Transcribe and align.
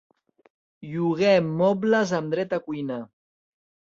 Lloguem 0.93 1.51
mobles 1.59 2.15
amb 2.19 2.35
dret 2.37 2.57
a 2.57 2.61
cuina. 2.69 2.97